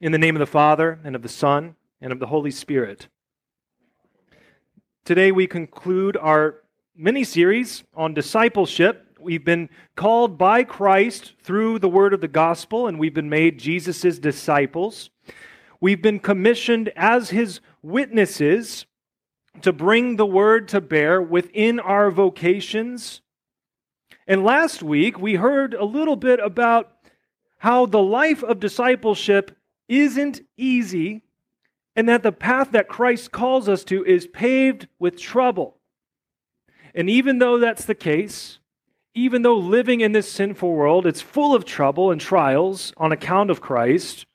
[0.00, 3.08] In the name of the Father, and of the Son, and of the Holy Spirit.
[5.04, 6.62] Today we conclude our
[6.94, 9.18] mini series on discipleship.
[9.18, 13.58] We've been called by Christ through the word of the gospel, and we've been made
[13.58, 15.10] Jesus' disciples.
[15.80, 18.86] We've been commissioned as his witnesses
[19.62, 23.20] to bring the word to bear within our vocations.
[24.28, 26.92] And last week we heard a little bit about
[27.58, 29.57] how the life of discipleship
[29.88, 31.22] isn't easy
[31.96, 35.78] and that the path that Christ calls us to is paved with trouble.
[36.94, 38.60] And even though that's the case,
[39.14, 43.50] even though living in this sinful world it's full of trouble and trials on account
[43.50, 44.26] of Christ,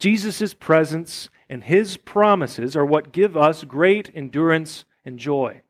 [0.00, 5.62] Jesus' presence and his promises are what give us great endurance and joy.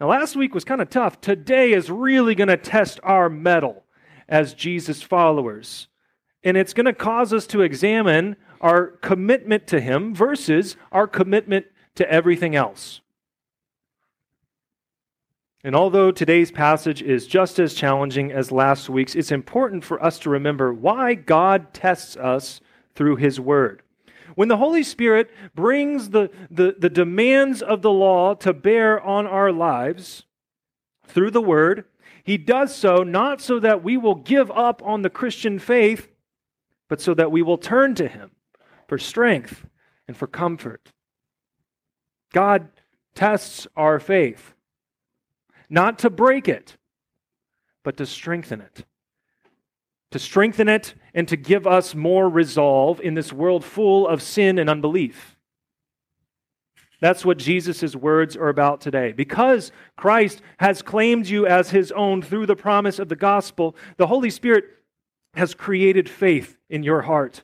[0.00, 1.20] Now, last week was kind of tough.
[1.20, 3.84] Today is really going to test our mettle
[4.28, 5.88] as Jesus followers
[6.46, 11.66] and it's going to cause us to examine our commitment to Him versus our commitment
[11.96, 13.00] to everything else.
[15.64, 20.20] And although today's passage is just as challenging as last week's, it's important for us
[20.20, 22.60] to remember why God tests us
[22.94, 23.82] through His Word.
[24.36, 29.26] When the Holy Spirit brings the, the, the demands of the law to bear on
[29.26, 30.22] our lives
[31.08, 31.86] through the Word,
[32.22, 36.12] He does so not so that we will give up on the Christian faith,
[36.88, 38.30] but so that we will turn to Him
[38.88, 39.66] for strength
[40.06, 40.92] and for comfort.
[42.32, 42.68] God
[43.14, 44.54] tests our faith,
[45.68, 46.76] not to break it,
[47.82, 48.84] but to strengthen it.
[50.12, 54.58] To strengthen it and to give us more resolve in this world full of sin
[54.58, 55.36] and unbelief.
[57.00, 59.12] That's what Jesus' words are about today.
[59.12, 64.06] Because Christ has claimed you as his own through the promise of the gospel, the
[64.06, 64.64] Holy Spirit
[65.36, 67.42] has created faith in your heart.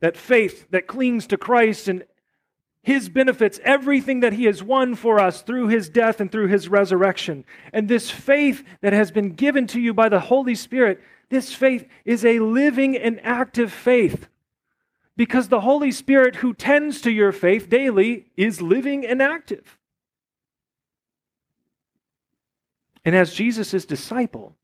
[0.00, 2.04] That faith that clings to Christ and
[2.82, 6.68] his benefits, everything that he has won for us through his death and through his
[6.68, 7.44] resurrection.
[7.72, 11.86] And this faith that has been given to you by the Holy Spirit, this faith
[12.06, 14.28] is a living and active faith.
[15.16, 19.76] Because the Holy Spirit who tends to your faith daily is living and active.
[23.04, 24.56] And as Jesus' disciple,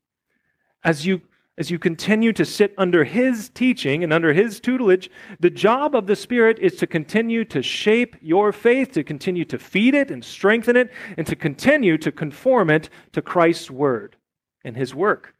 [0.83, 1.21] as you
[1.57, 5.09] as you continue to sit under His teaching and under His tutelage,
[5.39, 9.57] the job of the Spirit is to continue to shape your faith, to continue to
[9.57, 14.15] feed it and strengthen it, and to continue to conform it to Christ's Word
[14.63, 15.33] and His work.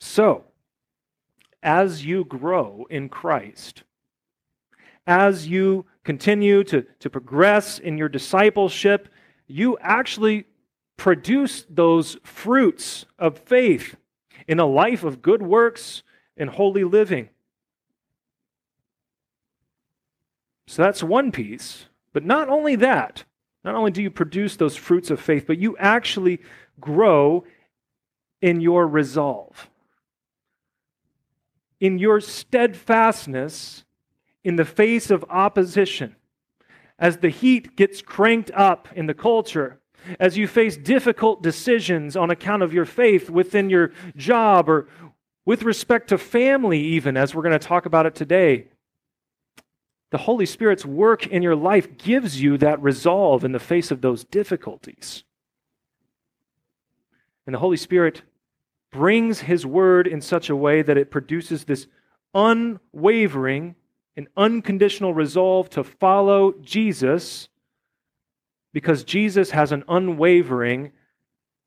[0.00, 0.44] So,
[1.62, 3.82] as you grow in Christ,
[5.08, 9.08] as you continue to, to progress in your discipleship,
[9.48, 10.44] you actually
[10.98, 13.96] produce those fruits of faith
[14.46, 16.02] in a life of good works
[16.36, 17.30] and holy living.
[20.66, 21.86] So that's one piece.
[22.12, 23.24] But not only that,
[23.64, 26.40] not only do you produce those fruits of faith, but you actually
[26.80, 27.44] grow
[28.42, 29.70] in your resolve,
[31.80, 33.84] in your steadfastness
[34.42, 36.16] in the face of opposition.
[36.98, 39.78] As the heat gets cranked up in the culture,
[40.18, 44.88] as you face difficult decisions on account of your faith within your job or
[45.44, 48.68] with respect to family, even as we're going to talk about it today.
[50.10, 54.00] The Holy Spirit's work in your life gives you that resolve in the face of
[54.00, 55.24] those difficulties.
[57.46, 58.22] And the Holy Spirit
[58.90, 61.86] brings His word in such a way that it produces this
[62.34, 63.74] unwavering
[64.16, 67.48] and unconditional resolve to follow Jesus
[68.72, 70.92] because Jesus has an unwavering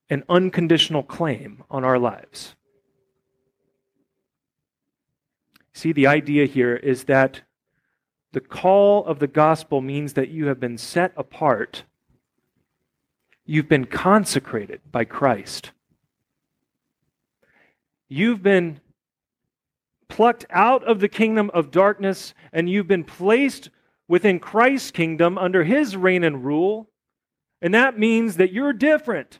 [0.09, 2.55] and unconditional claim on our lives.
[5.73, 7.41] See, the idea here is that
[8.33, 11.83] the call of the gospel means that you have been set apart.
[13.45, 15.71] You've been consecrated by Christ.
[18.07, 18.79] You've been
[20.07, 23.69] plucked out of the kingdom of darkness and you've been placed
[24.07, 26.90] within Christ's kingdom under his reign and rule.
[27.61, 29.39] And that means that you're different.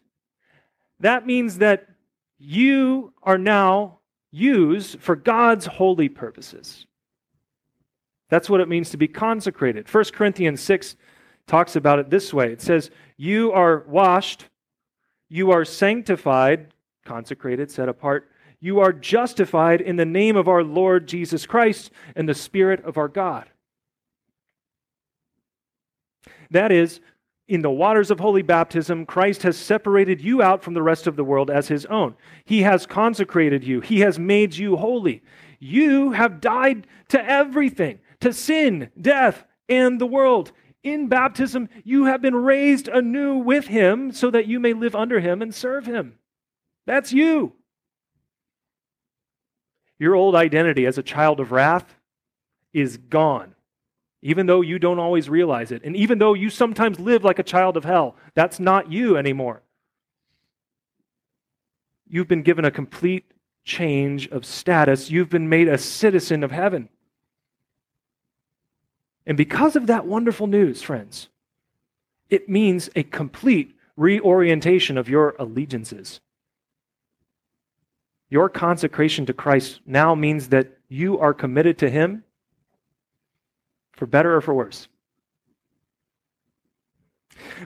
[1.00, 1.88] That means that
[2.38, 4.00] you are now
[4.32, 6.86] used for God's holy purposes.
[8.30, 9.94] That's what it means to be consecrated.
[9.94, 10.96] 1 Corinthians 6
[11.48, 14.46] talks about it this way it says, You are washed,
[15.30, 16.74] you are sanctified,
[17.06, 18.30] consecrated, set apart.
[18.64, 22.98] You are justified in the name of our Lord Jesus Christ and the Spirit of
[22.98, 23.50] our God.
[26.52, 27.00] That is,
[27.52, 31.18] in the waters of holy baptism, Christ has separated you out from the rest of
[31.18, 32.16] the world as his own.
[32.46, 35.22] He has consecrated you, he has made you holy.
[35.60, 40.54] You have died to everything, to sin, death, and the world.
[40.82, 45.20] In baptism, you have been raised anew with him so that you may live under
[45.20, 46.20] him and serve him.
[46.88, 47.52] That's you.
[50.00, 51.96] Your old identity as a child of wrath
[52.72, 53.56] is gone
[54.22, 55.84] even though you don't always realize it.
[55.84, 59.64] And even though you sometimes live like a child of hell, that's not you anymore.
[62.08, 63.26] You've been given a complete
[63.64, 65.10] change of status.
[65.10, 66.90] You've been made a citizen of heaven.
[69.26, 71.30] And because of that wonderful news, friends,
[72.30, 76.22] it means a complete reorientation of your allegiances.
[78.30, 82.24] Your consecration to Christ now means that you are committed to Him
[84.02, 84.88] for better or for worse.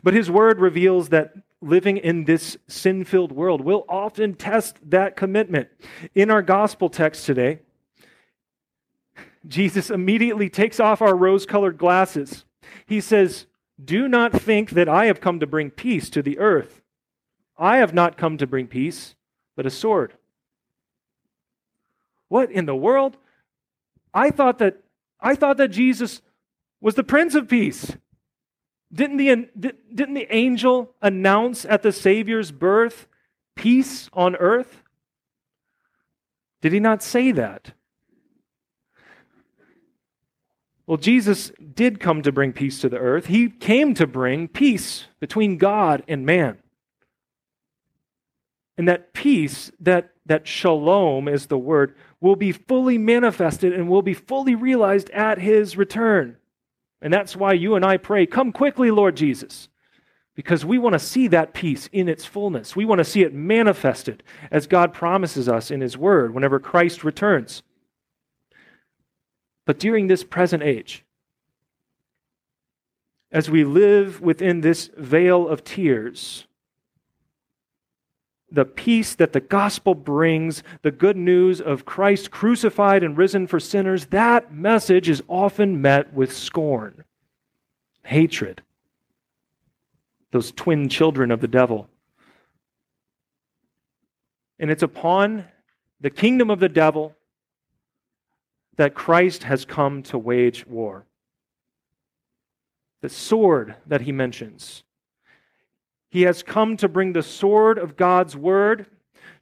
[0.03, 5.15] But his word reveals that living in this sin filled world will often test that
[5.15, 5.69] commitment.
[6.13, 7.59] In our gospel text today,
[9.47, 12.43] Jesus immediately takes off our rose colored glasses.
[12.85, 13.45] He says,
[13.81, 16.81] Do not think that I have come to bring peace to the earth.
[17.57, 19.15] I have not come to bring peace,
[19.55, 20.15] but a sword.
[22.27, 23.15] What in the world?
[24.13, 24.81] I thought that
[25.25, 26.21] I thought that Jesus
[26.85, 27.97] was the Prince of Peace.
[28.93, 29.49] Didn't the,
[29.91, 33.07] didn't the angel announce at the Savior's birth
[33.55, 34.83] peace on earth?
[36.61, 37.71] Did he not say that?
[40.85, 43.25] Well, Jesus did come to bring peace to the earth.
[43.25, 46.59] He came to bring peace between God and man.
[48.77, 54.03] And that peace, that, that shalom is the word, will be fully manifested and will
[54.03, 56.37] be fully realized at his return.
[57.01, 59.69] And that's why you and I pray, Come quickly, Lord Jesus,
[60.35, 62.75] because we want to see that peace in its fullness.
[62.75, 67.03] We want to see it manifested as God promises us in His Word whenever Christ
[67.03, 67.63] returns.
[69.65, 71.03] But during this present age,
[73.31, 76.45] as we live within this vale of tears,
[78.51, 83.59] the peace that the gospel brings, the good news of Christ crucified and risen for
[83.59, 87.03] sinners, that message is often met with scorn,
[88.03, 88.61] hatred.
[90.31, 91.89] Those twin children of the devil.
[94.59, 95.45] And it's upon
[95.99, 97.15] the kingdom of the devil
[98.77, 101.05] that Christ has come to wage war.
[103.01, 104.84] The sword that he mentions
[106.15, 108.85] he has come to bring the sword of God's word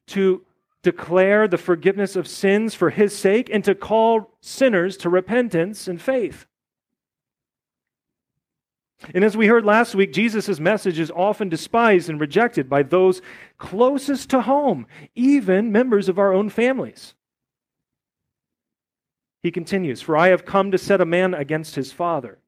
[0.08, 0.44] to
[0.82, 6.02] declare the forgiveness of sins for his sake and to call sinners to repentance and
[6.02, 6.48] faith.
[9.14, 13.22] And as we heard last week, Jesus' message is often despised and rejected by those
[13.60, 17.14] closest to home, even members of our own families.
[19.44, 22.40] He continues For I have come to set a man against his father,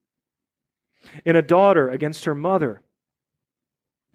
[1.27, 2.81] and a daughter against her mother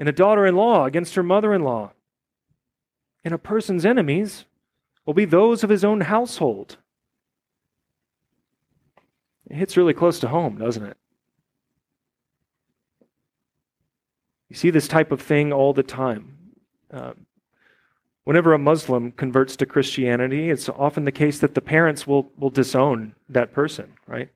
[0.01, 1.93] and a daughter in law against her mother in law.
[3.23, 4.47] And a person's enemies
[5.05, 6.79] will be those of his own household.
[9.51, 10.97] It hits really close to home, doesn't it?
[14.49, 16.55] You see this type of thing all the time.
[16.91, 17.13] Uh,
[18.25, 22.51] whenever a Muslim converts to Christianity, it's often the case that the parents will, will
[22.51, 24.31] disown that person, right?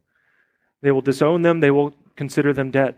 [0.83, 2.97] They will disown them, they will consider them dead.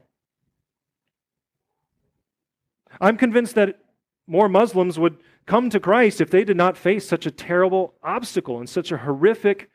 [3.00, 3.78] I'm convinced that
[4.26, 8.58] more Muslims would come to Christ if they did not face such a terrible obstacle
[8.58, 9.70] and such a horrific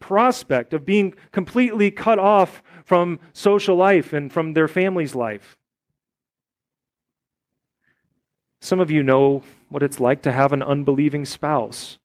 [0.00, 5.56] prospect of being completely cut off from social life and from their family's life.
[8.60, 11.98] Some of you know what it's like to have an unbelieving spouse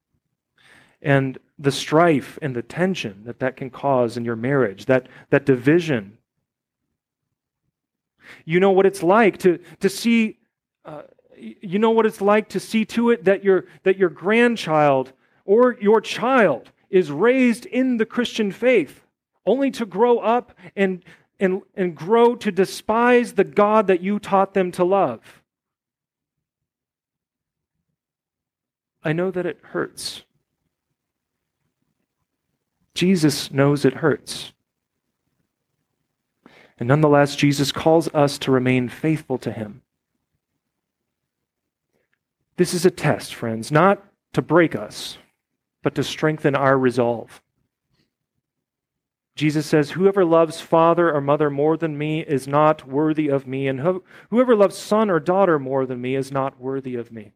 [1.01, 5.45] and the strife and the tension that that can cause in your marriage, that, that
[5.45, 6.17] division.
[8.45, 10.39] You know what it's like to, to see
[11.37, 15.13] you know what it's like to see to it that your, that your grandchild
[15.45, 19.01] or your child is raised in the Christian faith,
[19.45, 21.03] only to grow up and,
[21.39, 25.41] and, and grow to despise the God that you taught them to love.
[29.03, 30.23] I know that it hurts.
[32.93, 34.53] Jesus knows it hurts.
[36.79, 39.82] And nonetheless, Jesus calls us to remain faithful to him.
[42.55, 45.17] This is a test, friends, not to break us,
[45.81, 47.41] but to strengthen our resolve.
[49.35, 53.67] Jesus says, Whoever loves father or mother more than me is not worthy of me,
[53.67, 57.33] and whoever loves son or daughter more than me is not worthy of me.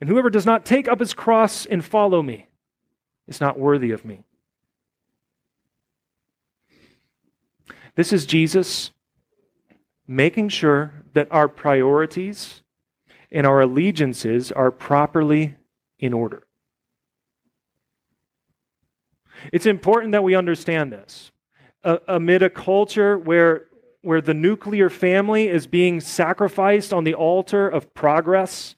[0.00, 2.48] And whoever does not take up his cross and follow me
[3.28, 4.24] is not worthy of me.
[7.94, 8.90] This is Jesus
[10.08, 12.61] making sure that our priorities
[13.32, 15.56] and our allegiances are properly
[15.98, 16.46] in order.
[19.52, 21.32] It's important that we understand this.
[21.82, 23.64] Uh, amid a culture where,
[24.02, 28.76] where the nuclear family is being sacrificed on the altar of progress.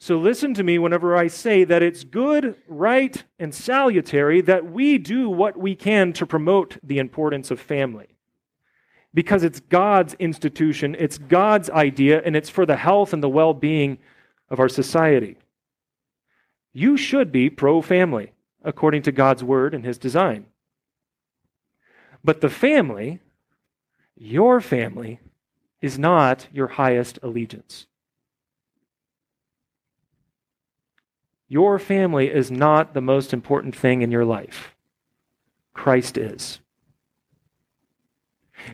[0.00, 4.96] So listen to me whenever I say that it's good, right, and salutary that we
[4.96, 8.16] do what we can to promote the importance of family.
[9.12, 13.54] Because it's God's institution, it's God's idea, and it's for the health and the well
[13.54, 13.98] being
[14.48, 15.36] of our society.
[16.72, 20.46] You should be pro family, according to God's word and his design.
[22.22, 23.20] But the family,
[24.16, 25.20] your family,
[25.80, 27.86] is not your highest allegiance.
[31.48, 34.76] Your family is not the most important thing in your life.
[35.74, 36.60] Christ is.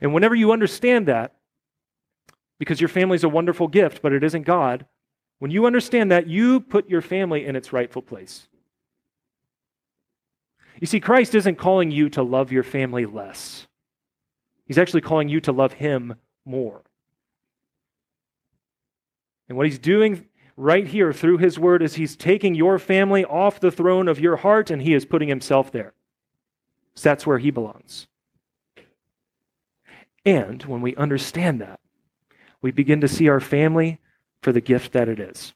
[0.01, 1.35] And whenever you understand that,
[2.59, 4.87] because your family is a wonderful gift, but it isn't God,
[5.39, 8.49] when you understand that, you put your family in its rightful place.
[10.81, 13.67] You see, Christ isn't calling you to love your family less,
[14.67, 16.83] He's actually calling you to love Him more.
[19.49, 20.27] And what He's doing
[20.57, 24.37] right here through His Word is He's taking your family off the throne of your
[24.37, 25.95] heart and He is putting Himself there.
[26.95, 28.09] So that's where He belongs.
[30.27, 31.79] And when we understand that,
[32.61, 34.01] we begin to see our family
[34.43, 35.55] for the gift that it is.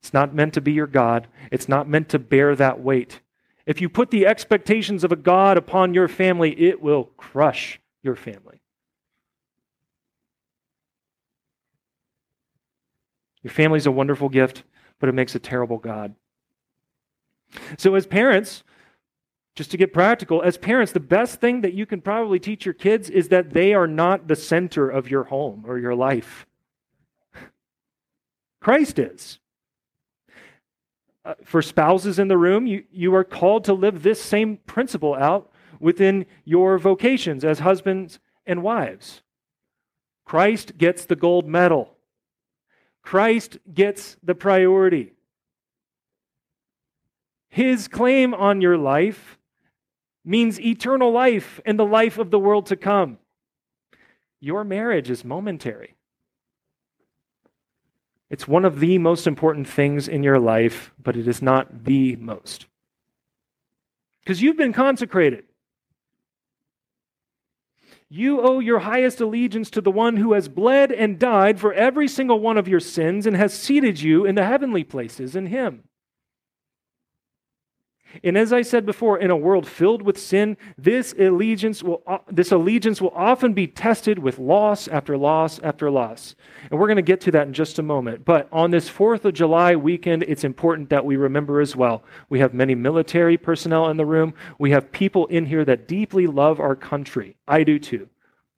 [0.00, 3.20] It's not meant to be your God, it's not meant to bear that weight.
[3.66, 8.16] If you put the expectations of a God upon your family, it will crush your
[8.16, 8.62] family.
[13.42, 14.64] Your family is a wonderful gift,
[14.98, 16.14] but it makes a terrible God.
[17.76, 18.62] So, as parents,
[19.56, 22.74] just to get practical, as parents, the best thing that you can probably teach your
[22.74, 26.46] kids is that they are not the center of your home or your life.
[28.60, 29.38] Christ is.
[31.24, 35.14] Uh, for spouses in the room, you, you are called to live this same principle
[35.14, 39.22] out within your vocations as husbands and wives.
[40.24, 41.96] Christ gets the gold medal.
[43.02, 45.12] Christ gets the priority.
[47.48, 49.38] His claim on your life
[50.24, 53.18] means eternal life and the life of the world to come.
[54.40, 55.96] Your marriage is momentary.
[58.30, 62.16] It's one of the most important things in your life, but it is not the
[62.16, 62.66] most.
[64.22, 65.44] Because you've been consecrated.
[68.08, 72.08] You owe your highest allegiance to the one who has bled and died for every
[72.08, 75.84] single one of your sins and has seated you in the heavenly places in Him.
[78.24, 82.18] And as I said before, in a world filled with sin, this allegiance will, uh,
[82.30, 86.34] this allegiance will often be tested with loss after loss after loss.
[86.70, 88.24] And we're going to get to that in just a moment.
[88.24, 92.02] But on this 4th of July weekend, it's important that we remember as well.
[92.28, 94.34] We have many military personnel in the room.
[94.58, 97.36] We have people in here that deeply love our country.
[97.46, 98.08] I do too.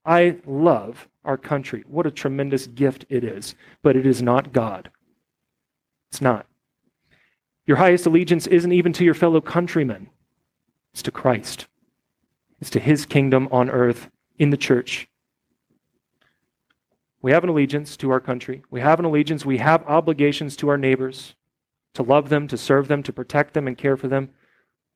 [0.04, 1.84] I love our country.
[1.86, 3.54] What a tremendous gift it is.
[3.82, 4.90] But it is not God.
[6.10, 6.46] It's not.
[7.66, 10.10] Your highest allegiance isn't even to your fellow countrymen,
[10.92, 11.66] it's to Christ.
[12.60, 15.08] It's to his kingdom on earth in the church.
[17.22, 18.62] We have an allegiance to our country.
[18.70, 19.44] We have an allegiance.
[19.44, 21.34] We have obligations to our neighbors
[21.94, 24.30] to love them, to serve them, to protect them, and care for them.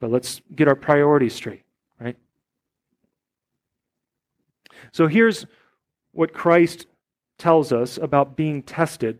[0.01, 1.65] But let's get our priorities straight,
[2.01, 2.17] right?
[4.93, 5.47] So here's
[6.13, 6.87] what Christ
[7.39, 9.19] tells us about being tested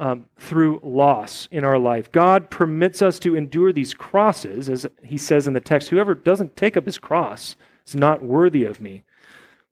[0.00, 2.10] um, through loss in our life.
[2.10, 6.56] God permits us to endure these crosses, as he says in the text whoever doesn't
[6.56, 7.54] take up his cross
[7.86, 9.04] is not worthy of me.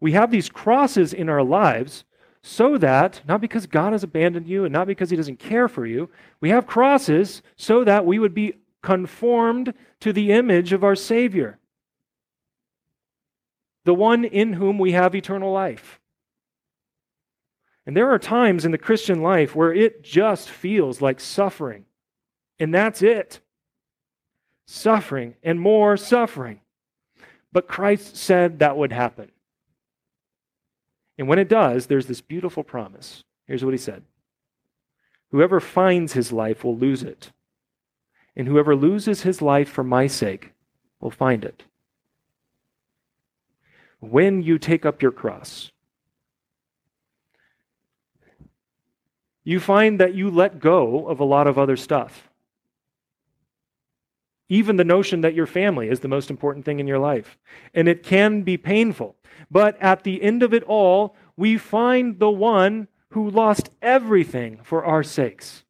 [0.00, 2.04] We have these crosses in our lives
[2.42, 5.86] so that, not because God has abandoned you and not because he doesn't care for
[5.86, 10.94] you, we have crosses so that we would be conformed to the image of our
[10.94, 11.58] Savior,
[13.84, 15.98] the one in whom we have eternal life.
[17.88, 21.86] And there are times in the Christian life where it just feels like suffering.
[22.60, 23.40] And that's it
[24.66, 26.60] suffering and more suffering.
[27.50, 29.30] But Christ said that would happen.
[31.16, 33.24] And when it does, there's this beautiful promise.
[33.46, 34.02] Here's what he said
[35.30, 37.32] Whoever finds his life will lose it.
[38.36, 40.52] and whoever loses his life for my sake
[41.00, 41.64] will find it.
[43.98, 45.72] When you take up your cross,
[49.48, 52.28] you find that you let go of a lot of other stuff.
[54.50, 57.38] Even the notion that your family is the most important thing in your life.
[57.72, 59.16] And it can be painful.
[59.50, 64.84] But at the end of it all, we find the one who lost everything for
[64.84, 65.64] our sakes.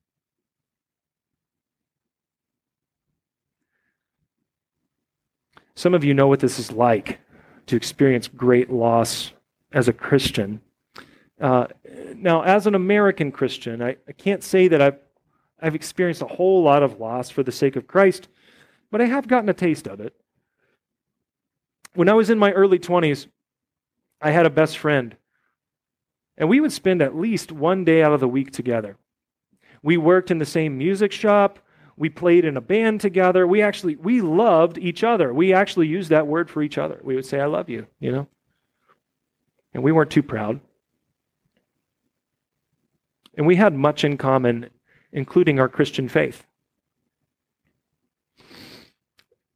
[5.76, 7.20] Some of you know what this is like
[7.66, 9.30] to experience great loss
[9.70, 10.62] as a Christian.
[11.40, 11.66] Uh,
[12.14, 14.98] now, as an American Christian, I, I can't say that I've,
[15.60, 18.28] I've experienced a whole lot of loss for the sake of Christ,
[18.90, 20.14] but I have gotten a taste of it.
[21.94, 23.26] When I was in my early 20s,
[24.20, 25.16] I had a best friend,
[26.36, 28.96] and we would spend at least one day out of the week together.
[29.82, 31.60] We worked in the same music shop.
[31.96, 33.46] We played in a band together.
[33.46, 35.32] We actually we loved each other.
[35.32, 37.00] We actually used that word for each other.
[37.02, 38.28] We would say I love you, you know.
[39.74, 40.60] And we weren't too proud.
[43.38, 44.68] And we had much in common
[45.12, 46.44] including our Christian faith.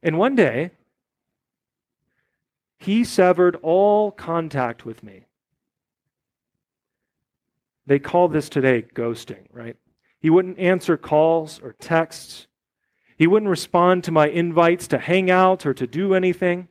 [0.01, 0.71] And one day
[2.79, 5.25] he severed all contact with me.
[7.85, 9.75] They call this today ghosting, right?
[10.19, 12.47] He wouldn't answer calls or texts.
[13.17, 16.67] He wouldn't respond to my invites to hang out or to do anything.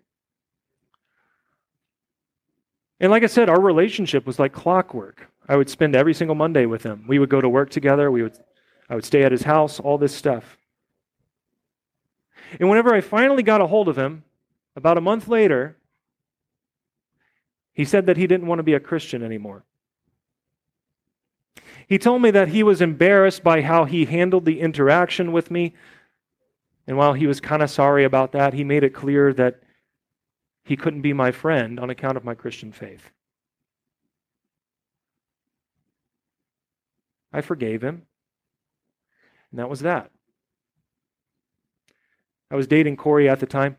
[2.99, 5.32] And like I said, our relationship was like clockwork.
[5.49, 7.05] I would spend every single Monday with him.
[7.07, 8.11] We would go to work together.
[8.11, 8.39] We would,
[8.89, 10.57] I would stay at his house, all this stuff.
[12.61, 14.25] And whenever I finally got a hold of him,
[14.77, 15.77] about a month later,
[17.73, 19.65] he said that he didn't want to be a Christian anymore.
[21.89, 25.75] He told me that he was embarrassed by how he handled the interaction with me.
[26.87, 29.61] And while he was kind of sorry about that, he made it clear that
[30.65, 33.11] he couldn't be my friend on account of my Christian faith.
[37.33, 38.03] I forgave him.
[39.51, 40.11] And that was that.
[42.51, 43.77] I was dating Corey at the time.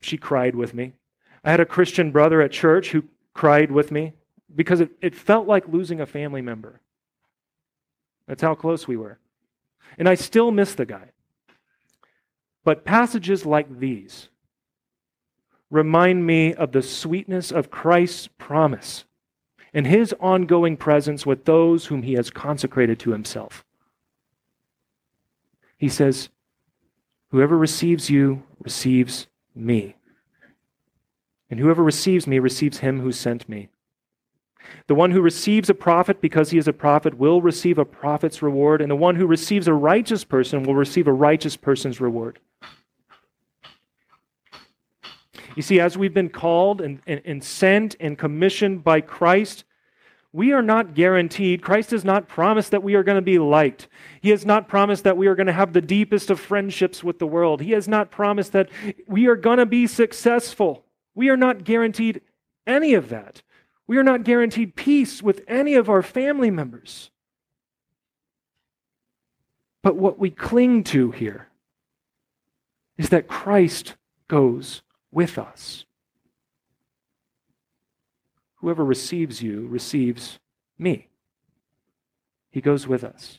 [0.00, 0.92] She cried with me.
[1.44, 4.12] I had a Christian brother at church who cried with me
[4.54, 6.80] because it, it felt like losing a family member.
[8.26, 9.18] That's how close we were.
[9.98, 11.10] And I still miss the guy.
[12.64, 14.28] But passages like these
[15.70, 19.04] remind me of the sweetness of Christ's promise
[19.72, 23.64] and his ongoing presence with those whom he has consecrated to himself.
[25.76, 26.28] He says,
[27.30, 29.96] Whoever receives you receives me.
[31.48, 33.68] And whoever receives me receives him who sent me.
[34.86, 38.42] The one who receives a prophet because he is a prophet will receive a prophet's
[38.42, 42.38] reward, and the one who receives a righteous person will receive a righteous person's reward.
[45.56, 49.64] You see, as we've been called and, and, and sent and commissioned by Christ,
[50.32, 51.60] we are not guaranteed.
[51.62, 53.88] Christ has not promised that we are going to be liked.
[54.20, 57.18] He has not promised that we are going to have the deepest of friendships with
[57.18, 57.60] the world.
[57.60, 58.68] He has not promised that
[59.06, 60.84] we are going to be successful.
[61.14, 62.20] We are not guaranteed
[62.66, 63.42] any of that.
[63.88, 67.10] We are not guaranteed peace with any of our family members.
[69.82, 71.48] But what we cling to here
[72.96, 73.96] is that Christ
[74.28, 75.84] goes with us.
[78.56, 80.38] Whoever receives you receives
[80.78, 81.08] me.
[82.50, 83.38] He goes with us.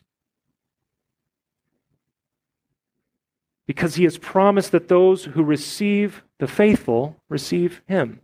[3.68, 8.20] Because he has promised that those who receive the faithful receive him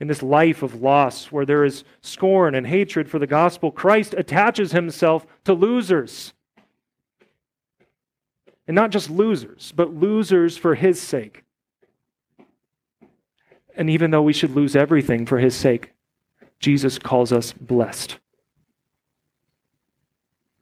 [0.00, 4.14] in this life of loss where there is scorn and hatred for the gospel, Christ
[4.16, 6.32] attaches himself to losers.
[8.70, 11.42] And not just losers, but losers for his sake.
[13.74, 15.92] And even though we should lose everything for his sake,
[16.60, 18.20] Jesus calls us blessed.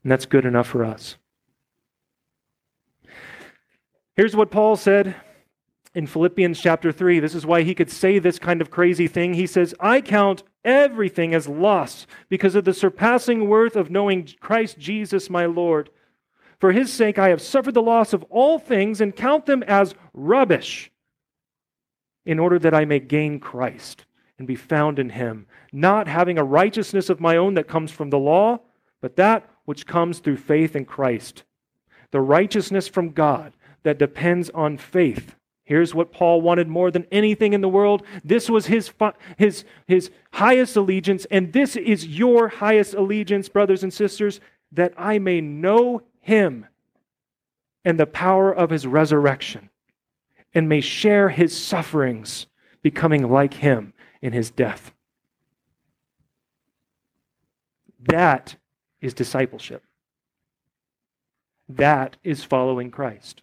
[0.03, 1.19] And that's good enough for us.
[4.17, 5.15] Here's what Paul said
[5.95, 7.21] in Philippians chapter 3.
[7.21, 9.35] This is why he could say this kind of crazy thing.
[9.35, 14.79] He says, I count everything as loss because of the surpassing worth of knowing Christ
[14.79, 15.91] Jesus my Lord.
[16.59, 19.95] For his sake I have suffered the loss of all things and count them as
[20.13, 20.91] rubbish
[22.27, 24.05] in order that I may gain Christ
[24.39, 28.11] and be found in him, not having a righteousness of my own that comes from
[28.11, 28.61] the law,
[29.01, 31.45] but that which comes through faith in Christ.
[32.11, 35.35] The righteousness from God that depends on faith
[35.69, 38.03] Here's what Paul wanted more than anything in the world.
[38.25, 38.91] This was his,
[39.37, 44.41] his, his highest allegiance, and this is your highest allegiance, brothers and sisters
[44.73, 46.67] that I may know him
[47.85, 49.71] and the power of his resurrection,
[50.55, 52.47] and may share his sufferings,
[52.83, 54.93] becoming like him in his death.
[58.01, 58.57] That
[59.01, 59.85] is discipleship.
[61.69, 63.43] That is following Christ.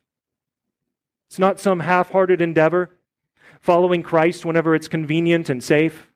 [1.27, 2.91] It's not some half hearted endeavor,
[3.59, 6.11] following Christ whenever it's convenient and safe,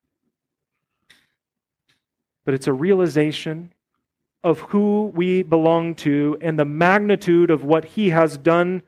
[2.45, 3.73] but it's a realization
[4.43, 8.81] of who we belong to and the magnitude of what he has done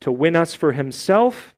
[0.00, 1.54] to win us for himself.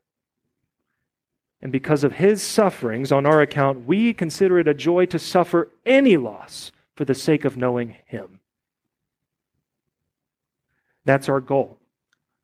[1.60, 5.70] And because of his sufferings on our account, we consider it a joy to suffer
[5.84, 8.40] any loss for the sake of knowing him.
[11.04, 11.78] That's our goal.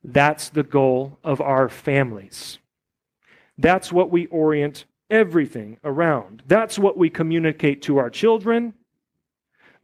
[0.03, 2.59] That's the goal of our families.
[3.59, 6.43] That's what we orient everything around.
[6.47, 8.75] That's what we communicate to our children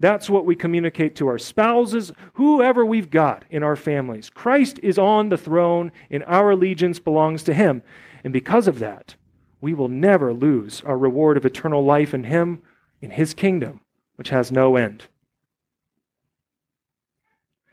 [0.01, 4.31] that's what we communicate to our spouses, whoever we've got in our families.
[4.31, 7.83] Christ is on the throne, and our allegiance belongs to Him.
[8.25, 9.15] And because of that,
[9.61, 12.63] we will never lose our reward of eternal life in Him,
[13.03, 13.83] in His kingdom,
[14.17, 15.07] which has no end.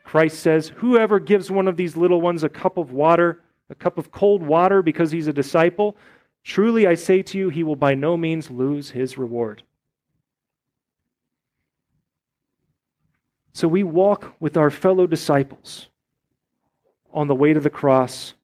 [0.04, 3.96] Christ says, Whoever gives one of these little ones a cup of water, a cup
[3.96, 5.96] of cold water because he's a disciple,
[6.44, 9.62] truly I say to you, he will by no means lose his reward.
[13.52, 15.88] So we walk with our fellow disciples
[17.12, 18.34] on the way to the cross,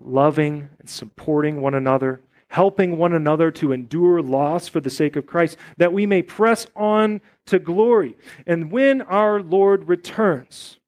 [0.00, 5.26] loving and supporting one another, helping one another to endure loss for the sake of
[5.26, 8.16] Christ, that we may press on to glory.
[8.46, 10.78] And when our Lord returns,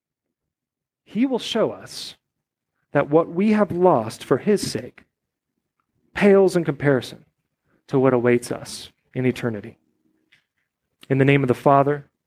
[1.05, 2.17] he will show us
[2.93, 5.05] that what we have lost for his sake
[6.15, 7.25] pales in comparison
[7.89, 9.79] to what awaits us in eternity.
[11.09, 12.09] In the name of the Father,